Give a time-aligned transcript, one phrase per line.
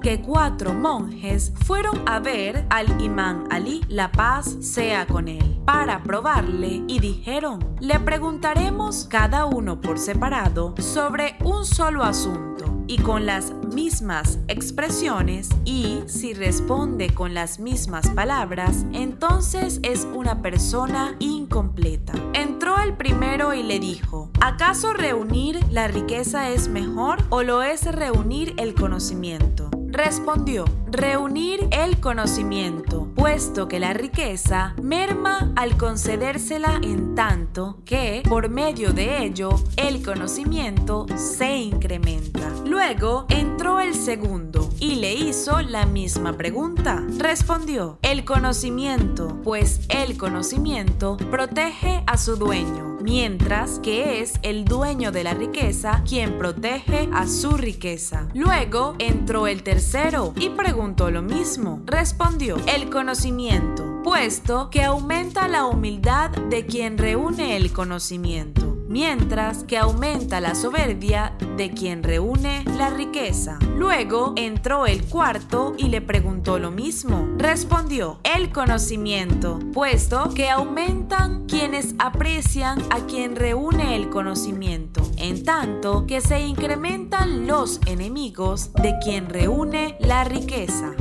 [0.00, 6.04] Que cuatro monjes fueron a ver al imán Ali, la paz sea con él, para
[6.04, 13.26] probarle y dijeron, le preguntaremos cada uno por separado sobre un solo asunto y con
[13.26, 22.12] las mismas expresiones y si responde con las mismas palabras, entonces es una persona incompleta.
[22.32, 27.84] Entró el primero y le dijo, ¿acaso reunir la riqueza es mejor o lo es
[27.84, 29.70] reunir el conocimiento?
[29.88, 38.50] Respondió, reunir el conocimiento, puesto que la riqueza merma al concedérsela en tanto que, por
[38.50, 42.50] medio de ello, el conocimiento se incrementa.
[42.66, 47.04] Luego entró el segundo y le hizo la misma pregunta.
[47.18, 55.12] Respondió, el conocimiento, pues el conocimiento protege a su dueño mientras que es el dueño
[55.12, 58.26] de la riqueza quien protege a su riqueza.
[58.34, 61.80] Luego entró el tercero y preguntó lo mismo.
[61.86, 68.65] Respondió, el conocimiento, puesto que aumenta la humildad de quien reúne el conocimiento
[68.96, 73.58] mientras que aumenta la soberbia de quien reúne la riqueza.
[73.76, 77.28] Luego entró el cuarto y le preguntó lo mismo.
[77.36, 86.06] Respondió, el conocimiento, puesto que aumentan quienes aprecian a quien reúne el conocimiento, en tanto
[86.06, 90.94] que se incrementan los enemigos de quien reúne la riqueza.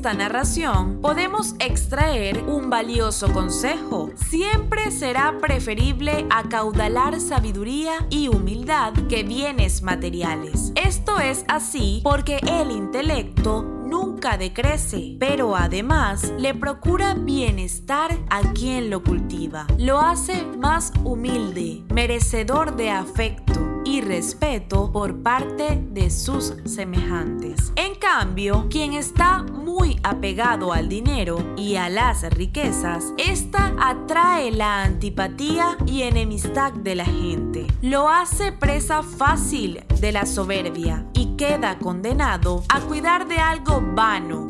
[0.00, 4.10] Esta narración podemos extraer un valioso consejo.
[4.30, 10.72] Siempre será preferible acaudalar sabiduría y humildad que bienes materiales.
[10.74, 18.90] Esto es así porque el intelecto nunca decrece, pero además le procura bienestar a quien
[18.90, 19.66] lo cultiva.
[19.78, 27.72] Lo hace más humilde, merecedor de afecto y respeto por parte de sus semejantes.
[27.76, 34.82] En cambio, quien está muy apegado al dinero y a las riquezas, esta atrae la
[34.82, 37.66] antipatía y enemistad de la gente.
[37.80, 43.80] Lo hace presa fácil de la soberbia y queda condenado a cuidar de algo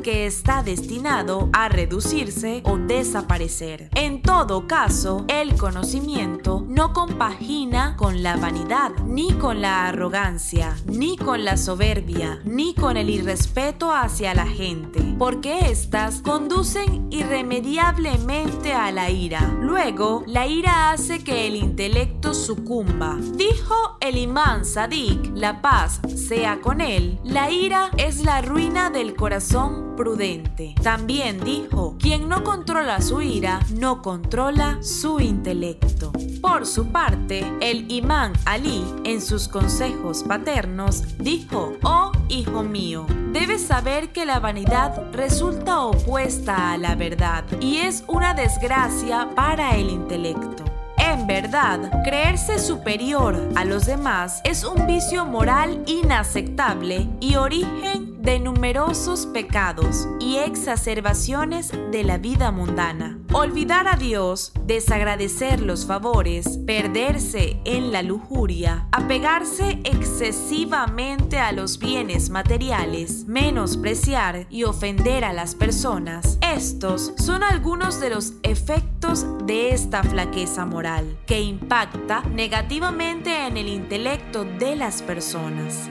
[0.03, 3.91] que está destinado a reducirse o desaparecer.
[3.95, 11.19] En todo caso, el conocimiento no compagina con la vanidad ni con la arrogancia, ni
[11.19, 18.91] con la soberbia, ni con el irrespeto hacia la gente, porque éstas conducen irremediablemente a
[18.93, 19.43] la ira.
[19.61, 23.19] Luego, la ira hace que el intelecto sucumba.
[23.35, 29.15] Dijo el imán Sadik, la paz sea con él, la ira es la ruina del
[29.51, 30.75] corazón prudente.
[30.83, 36.13] También dijo, quien no controla su ira, no controla su intelecto.
[36.41, 43.63] Por su parte, el imán Ali, en sus consejos paternos, dijo, oh hijo mío, debes
[43.67, 49.91] saber que la vanidad resulta opuesta a la verdad y es una desgracia para el
[49.91, 50.65] intelecto.
[50.97, 58.39] En verdad, creerse superior a los demás es un vicio moral inaceptable y origen de
[58.39, 63.19] numerosos pecados y exacerbaciones de la vida mundana.
[63.33, 72.31] Olvidar a Dios, desagradecer los favores, perderse en la lujuria, apegarse excesivamente a los bienes
[72.31, 76.39] materiales, menospreciar y ofender a las personas.
[76.41, 83.67] Estos son algunos de los efectos de esta flaqueza moral que impacta negativamente en el
[83.67, 85.91] intelecto de las personas.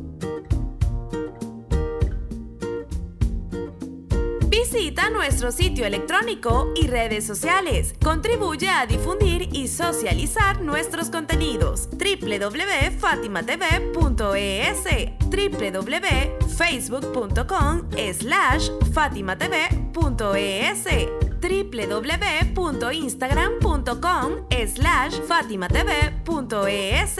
[4.71, 7.93] Visita nuestro sitio electrónico y redes sociales.
[8.01, 11.89] Contribuye a difundir y socializar nuestros contenidos.
[11.91, 14.83] www.fatimatv.es
[15.29, 20.85] www.facebook.com slash fatimatv.es
[21.41, 24.31] www.instagram.com
[24.73, 27.17] slash fatimatv.es